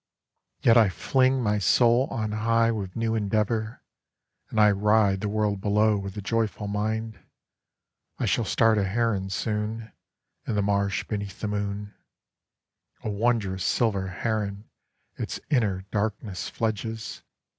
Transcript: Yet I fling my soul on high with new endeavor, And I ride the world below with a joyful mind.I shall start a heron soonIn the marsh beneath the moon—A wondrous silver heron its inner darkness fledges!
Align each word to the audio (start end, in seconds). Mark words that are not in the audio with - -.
Yet 0.63 0.77
I 0.77 0.89
fling 0.89 1.43
my 1.43 1.59
soul 1.59 2.07
on 2.09 2.31
high 2.31 2.71
with 2.71 2.95
new 2.95 3.13
endeavor, 3.13 3.83
And 4.49 4.59
I 4.59 4.71
ride 4.71 5.21
the 5.21 5.29
world 5.29 5.61
below 5.61 5.95
with 5.95 6.17
a 6.17 6.23
joyful 6.23 6.67
mind.I 6.67 8.25
shall 8.25 8.43
start 8.45 8.79
a 8.79 8.83
heron 8.85 9.29
soonIn 9.29 9.91
the 10.47 10.63
marsh 10.63 11.03
beneath 11.03 11.39
the 11.39 11.47
moon—A 11.49 13.11
wondrous 13.11 13.63
silver 13.63 14.07
heron 14.07 14.67
its 15.19 15.39
inner 15.51 15.83
darkness 15.91 16.49
fledges! 16.49 17.21